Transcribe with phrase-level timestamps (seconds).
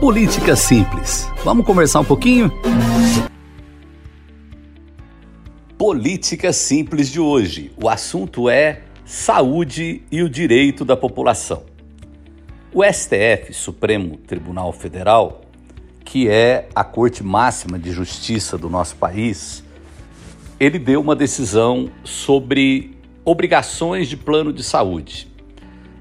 [0.00, 1.30] Política Simples.
[1.44, 2.52] Vamos conversar um pouquinho?
[5.78, 7.72] Política Simples de hoje.
[7.82, 11.64] O assunto é saúde e o direito da população.
[12.72, 15.42] O STF, Supremo Tribunal Federal,
[16.04, 19.64] que é a corte máxima de justiça do nosso país,
[20.60, 25.32] ele deu uma decisão sobre obrigações de plano de saúde.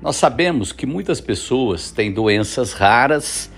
[0.01, 3.52] Nós sabemos que muitas pessoas têm doenças raras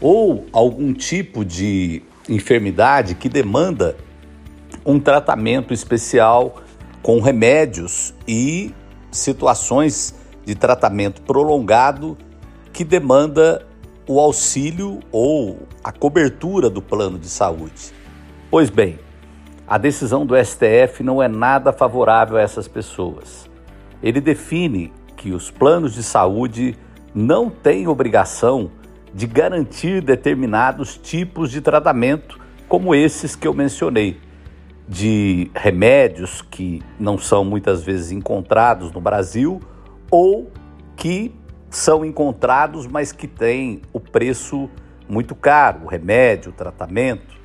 [0.00, 3.96] ou algum tipo de enfermidade que demanda
[4.84, 6.62] um tratamento especial
[7.02, 8.74] com remédios e
[9.10, 12.16] situações de tratamento prolongado
[12.72, 13.66] que demanda
[14.06, 17.92] o auxílio ou a cobertura do plano de saúde.
[18.50, 18.98] Pois bem,
[19.66, 23.48] a decisão do STF não é nada favorável a essas pessoas.
[24.02, 26.74] Ele define que os planos de saúde
[27.14, 28.70] não têm obrigação
[29.12, 32.38] de garantir determinados tipos de tratamento,
[32.68, 34.20] como esses que eu mencionei,
[34.86, 39.60] de remédios que não são muitas vezes encontrados no Brasil
[40.10, 40.50] ou
[40.96, 41.34] que
[41.70, 44.70] são encontrados, mas que têm o preço
[45.08, 47.36] muito caro, o remédio, o tratamento.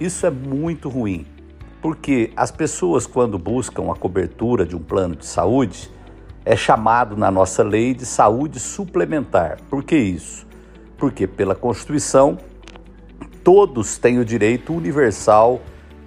[0.00, 1.26] Isso é muito ruim,
[1.82, 5.90] porque as pessoas, quando buscam a cobertura de um plano de saúde,
[6.44, 9.58] é chamado na nossa lei de saúde suplementar.
[9.68, 10.45] Por que isso?
[10.96, 12.38] Porque, pela Constituição,
[13.44, 15.60] todos têm o direito universal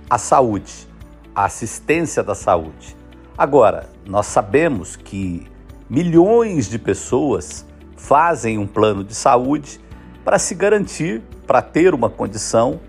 [0.10, 0.88] à saúde,
[1.34, 2.96] à assistência da saúde.
[3.38, 5.48] Agora, nós sabemos que
[5.90, 9.80] milhões de pessoas fazem um plano de saúde
[10.26, 12.80] para se garantir, para ter uma condição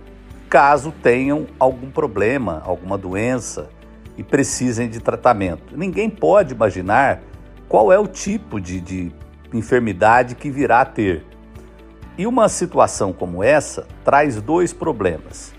[0.50, 3.70] caso tenham algum problema, alguma doença
[4.18, 5.76] e precisem de tratamento.
[5.76, 7.22] Ninguém pode imaginar
[7.68, 9.12] qual é o tipo de, de
[9.54, 11.24] enfermidade que virá a ter.
[12.20, 15.54] E uma situação como essa traz dois problemas.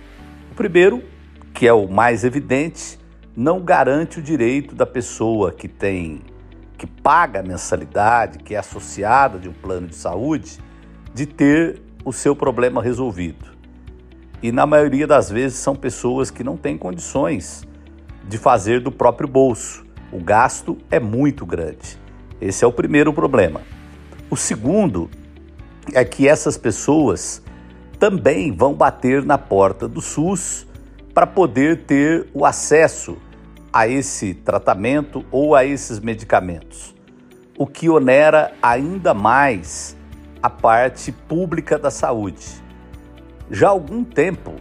[0.52, 1.02] O primeiro,
[1.56, 3.00] que é o mais evidente,
[3.36, 6.22] não garante o direito da pessoa que tem
[6.78, 10.60] que paga a mensalidade, que é associada de um plano de saúde,
[11.12, 13.58] de ter o seu problema resolvido.
[14.40, 17.68] E na maioria das vezes são pessoas que não têm condições
[18.30, 19.84] de fazer do próprio bolso.
[20.12, 21.98] O gasto é muito grande.
[22.40, 23.62] Esse é o primeiro problema.
[24.30, 25.10] O segundo
[25.94, 27.42] é que essas pessoas
[28.00, 30.68] também vão bater na porta do SUS
[31.14, 33.18] para poder ter o acesso
[33.72, 36.96] a esse tratamento ou a esses medicamentos,
[37.58, 39.96] o que onera ainda mais
[40.42, 42.62] a parte pública da saúde.
[43.50, 44.56] Já há algum tempo,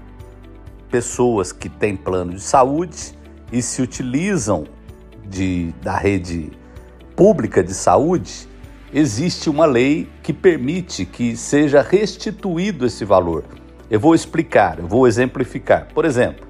[0.90, 3.16] pessoas que têm plano de saúde
[3.52, 4.64] e se utilizam
[5.24, 6.50] de, da rede
[7.16, 8.48] pública de saúde,
[8.92, 13.44] existe uma lei que permite que seja restituído esse valor.
[13.90, 15.88] Eu vou explicar, eu vou exemplificar.
[15.94, 16.46] Por exemplo,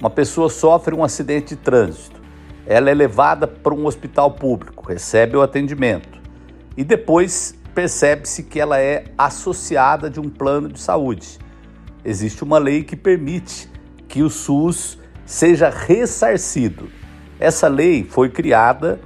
[0.00, 2.20] uma pessoa sofre um acidente de trânsito,
[2.66, 6.20] ela é levada para um hospital público, recebe o atendimento
[6.76, 11.38] e depois percebe-se que ela é associada de um plano de saúde
[12.04, 13.70] existe uma lei que permite
[14.08, 16.90] que o SUS seja ressarcido.
[17.38, 19.00] Essa lei foi criada,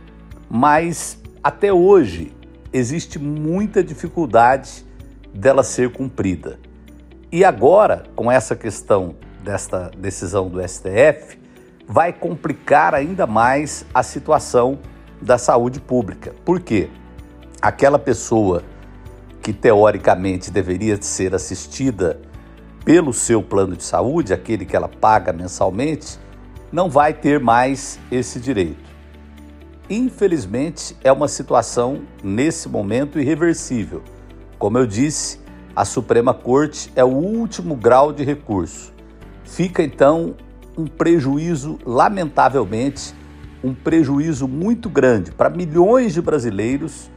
[0.49, 2.33] mas até hoje
[2.73, 4.85] existe muita dificuldade
[5.33, 6.59] dela ser cumprida.
[7.31, 11.39] E agora, com essa questão desta decisão do STF,
[11.87, 14.79] vai complicar ainda mais a situação
[15.21, 16.35] da saúde pública.
[16.45, 16.89] Por quê?
[17.61, 18.63] Aquela pessoa
[19.43, 22.21] que teoricamente deveria ser assistida
[22.85, 26.19] pelo seu plano de saúde, aquele que ela paga mensalmente,
[26.73, 28.96] não vai ter mais esse direito.
[29.89, 34.03] Infelizmente, é uma situação nesse momento irreversível.
[34.59, 35.39] Como eu disse,
[35.77, 38.93] a Suprema Corte é o último grau de recurso.
[39.45, 40.35] Fica então
[40.77, 43.15] um prejuízo, lamentavelmente,
[43.63, 47.09] um prejuízo muito grande para milhões de brasileiros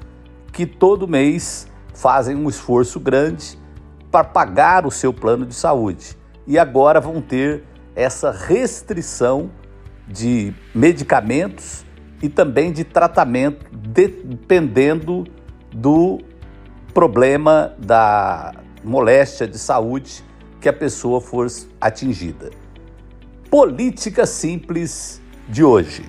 [0.53, 3.57] que todo mês fazem um esforço grande
[4.11, 6.15] para pagar o seu plano de saúde.
[6.45, 7.63] E agora vão ter
[7.95, 9.49] essa restrição
[10.07, 11.83] de medicamentos
[12.21, 15.25] e também de tratamento, dependendo
[15.71, 16.19] do
[16.93, 20.23] problema da moléstia de saúde
[20.59, 21.47] que a pessoa for
[21.79, 22.49] atingida.
[23.49, 26.03] Política simples de hoje.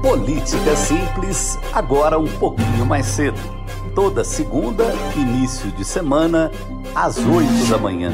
[0.00, 3.58] Política simples, agora um pouquinho mais cedo
[3.98, 4.84] toda segunda,
[5.16, 6.52] início de semana,
[6.94, 8.12] às 8 da manhã.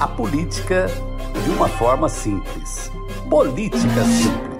[0.00, 0.86] A política
[1.44, 2.90] de uma forma simples.
[3.28, 4.53] Política simples.